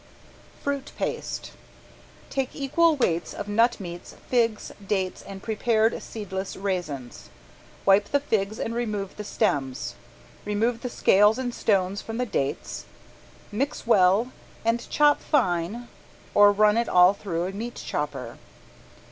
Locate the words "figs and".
8.19-8.73